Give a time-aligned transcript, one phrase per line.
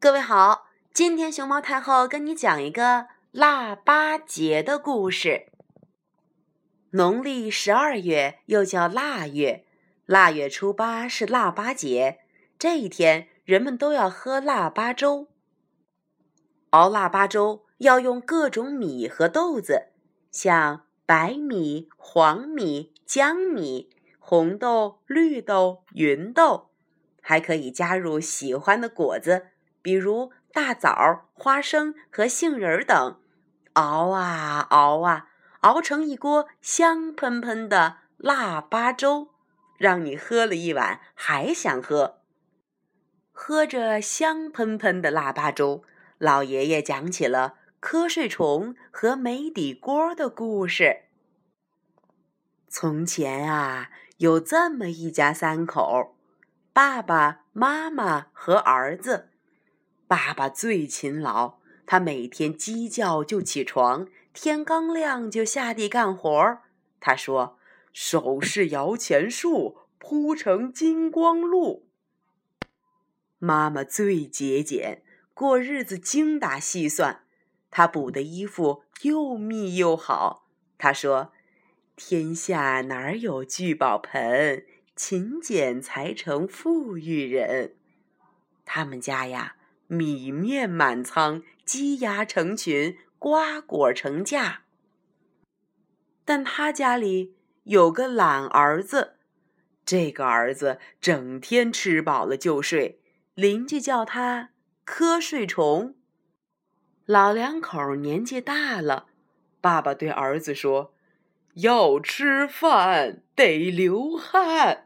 [0.00, 5.46] 各位好，今天熊猫太后跟你讲一个腊八节的故事。
[6.90, 9.64] 农历十二月又叫腊月，
[10.06, 12.20] 腊月初八是腊八节。
[12.56, 15.26] 这一天，人们都要喝腊八粥。
[16.70, 19.88] 熬腊八粥要用各种米和豆子，
[20.30, 23.90] 像白米、黄米、江米、
[24.20, 26.70] 红豆、绿豆、芸豆，
[27.20, 29.48] 还可以加入喜欢的果子。
[29.88, 33.18] 比如大枣、花生和杏仁等，
[33.72, 35.30] 熬啊熬啊，
[35.60, 39.28] 熬成一锅香喷喷的腊八粥，
[39.78, 42.18] 让你喝了一碗还想喝。
[43.32, 45.84] 喝着香喷喷的腊八粥，
[46.18, 51.04] 老爷爷讲起了瞌睡虫和煤底锅的故事。
[52.68, 56.14] 从前啊，有这么一家三口，
[56.74, 59.30] 爸爸妈妈和儿子。
[60.08, 66.62] 爸爸最勤劳，他每天鸡叫就起床，天刚亮就下地干活儿。
[66.98, 67.58] 他说
[67.92, 71.86] ：“手是摇钱树，铺成金光路。”
[73.38, 75.02] 妈妈最节俭，
[75.34, 77.24] 过日子精打细算。
[77.70, 80.48] 她补的衣服又密又好。
[80.78, 81.32] 她说
[81.94, 84.64] ：“天下哪有聚宝盆？
[84.96, 87.76] 勤俭才成富裕人。”
[88.64, 89.56] 他们家呀。
[89.88, 94.62] 米面满仓，鸡鸭成群，瓜果成架。
[96.24, 99.14] 但他家里有个懒儿子，
[99.86, 103.00] 这个儿子整天吃饱了就睡，
[103.34, 104.50] 邻居叫他
[104.84, 105.94] 瞌睡虫。
[107.06, 109.06] 老两口年纪大了，
[109.62, 110.92] 爸爸对儿子说
[111.56, 114.84] ：“要吃饭得流汗，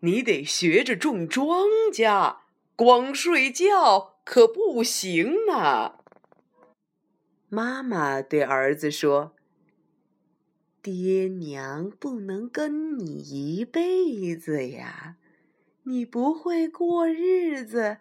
[0.00, 2.36] 你得学着种庄稼，
[2.76, 6.00] 光睡觉。”可不行啊！
[7.50, 9.36] 妈妈对儿子说
[10.82, 15.18] ：“爹娘不能跟你一辈子呀，
[15.84, 17.98] 你不会过日子，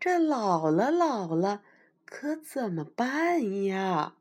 [0.00, 1.62] 这老了老了
[2.06, 4.16] 可怎么办呀？”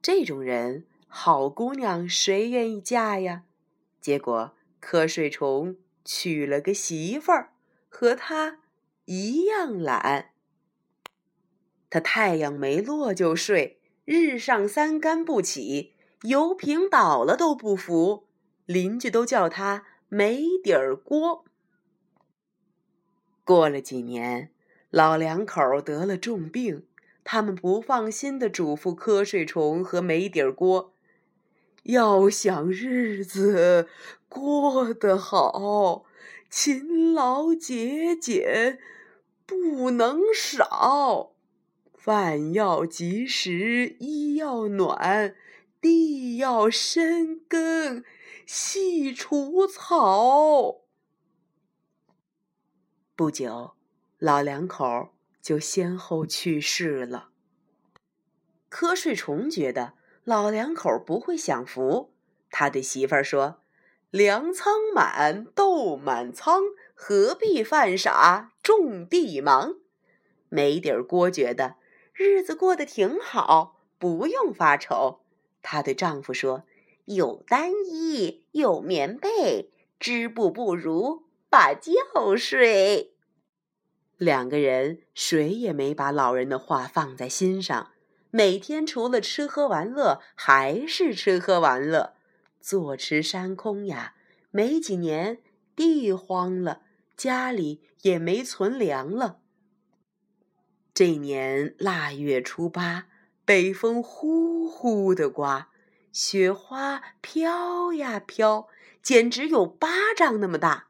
[0.00, 3.44] 这种人，好姑娘谁愿意嫁呀？
[4.00, 7.52] 结果瞌睡虫娶了个媳妇儿，
[7.90, 8.60] 和他。
[9.10, 10.32] 一样懒，
[11.88, 18.26] 他太阳没落就睡，日上三竿不起，油瓶倒了都不扶，
[18.66, 21.46] 邻居都叫他没底儿锅。
[23.44, 24.50] 过了几年，
[24.90, 26.84] 老两口得了重病，
[27.24, 30.92] 他们不放心的嘱咐瞌睡虫和没底儿锅，
[31.84, 33.88] 要想日子
[34.28, 36.04] 过得好，
[36.50, 38.78] 勤劳节俭。
[39.48, 41.32] 不能少，
[41.94, 45.34] 饭要及时，衣要暖，
[45.80, 48.04] 地要深耕，
[48.44, 50.82] 细除草。
[53.16, 53.72] 不久，
[54.18, 57.30] 老两口就先后去世了。
[58.70, 59.94] 瞌睡虫觉得
[60.24, 62.12] 老两口不会享福，
[62.50, 63.62] 他对媳妇儿说
[64.10, 66.62] ：“粮仓满，豆满仓。”
[67.00, 69.76] 何必犯傻种地忙？
[70.48, 71.76] 没底儿锅觉得
[72.12, 75.20] 日子过得挺好，不用发愁。
[75.62, 76.64] 她对丈夫说
[77.06, 79.70] ：“有单衣，有棉被，
[80.00, 81.92] 织布不如把觉
[82.36, 83.14] 睡。”
[84.18, 87.92] 两个人谁也没把老人的话放在心上，
[88.32, 92.14] 每天除了吃喝玩乐，还是吃喝玩乐。
[92.60, 94.14] 坐吃山空呀，
[94.50, 95.40] 没几年
[95.74, 96.82] 地荒了。
[97.16, 99.40] 家里也没存粮了。
[100.94, 103.08] 这年腊月初八，
[103.44, 105.70] 北风呼呼的刮，
[106.12, 108.68] 雪花飘呀飘，
[109.02, 110.88] 简直有巴掌那么大。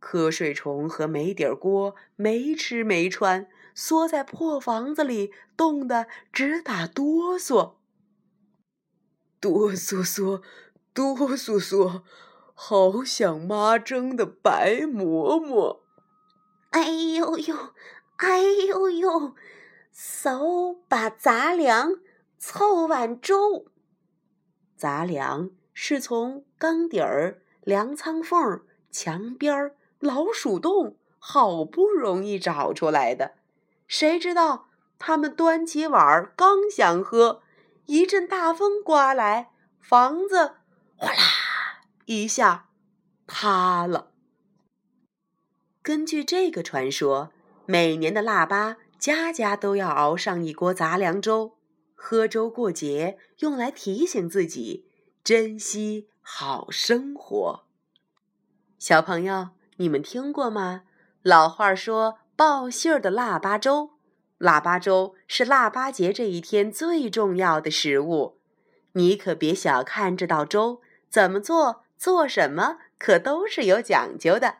[0.00, 7.74] 瞌睡虫和没底儿锅没吃没穿，缩在破房子里，冻得直打哆嗦。
[9.40, 10.42] 哆嗦嗦，
[10.94, 12.02] 哆嗦嗦。
[12.56, 15.82] 好想妈蒸的白馍馍！
[16.70, 17.56] 哎呦呦，
[18.18, 19.34] 哎呦呦，
[19.90, 20.40] 扫
[20.88, 21.96] 把杂粮，
[22.38, 23.66] 凑碗粥。
[24.76, 33.32] 杂粮是从缸底儿、粮仓缝、墙边、老鼠洞好不容易找出来的。
[33.88, 34.68] 谁知道
[34.98, 37.42] 他们端起碗刚想喝，
[37.86, 39.50] 一阵大风刮来，
[39.80, 40.54] 房子
[40.96, 41.18] 哗啦。
[42.06, 42.68] 一下
[43.26, 44.12] 塌了。
[45.82, 47.32] 根据这个传说，
[47.66, 51.56] 每年的腊八，家家都要熬上一锅杂粮粥，
[51.94, 54.86] 喝粥过节，用来提醒自己
[55.22, 57.64] 珍惜好生活。
[58.78, 60.82] 小朋友，你们听过吗？
[61.22, 63.92] 老话说“报信儿的腊八粥”，
[64.36, 68.40] 腊八粥是腊八节这一天最重要的食物。
[68.92, 70.82] 你可别小看这道粥，
[71.14, 74.56] 怎么做，做什么，可都是有讲究的。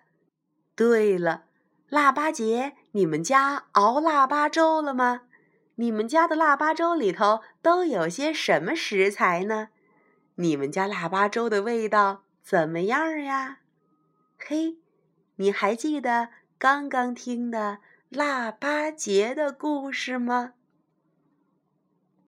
[0.77, 1.47] 对了，
[1.89, 5.23] 腊八节你们家熬腊八粥了吗？
[5.75, 9.71] 你们家的腊八粥里头都有些什么食材呢？
[10.37, 13.59] 你们家腊八粥的味道怎么样呀？
[14.39, 14.77] 嘿，
[15.35, 17.79] 你还记得刚刚听的
[18.11, 20.53] 腊八节的故事吗？